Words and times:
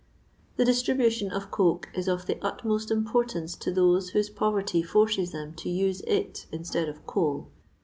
The 0.55 0.65
dis 0.65 0.81
tribution 0.81 1.31
of 1.31 1.51
coke 1.51 1.89
is 1.93 2.07
of 2.07 2.25
the 2.25 2.39
utmost 2.43 2.89
importance 2.89 3.55
to 3.57 3.71
those 3.71 4.09
whose 4.09 4.31
poverty 4.31 4.81
forces 4.81 5.31
them 5.31 5.53
to 5.57 5.69
use 5.69 6.01
it 6.07 6.47
instead 6.51 6.89
of 6.89 7.05
coal. 7.05 7.51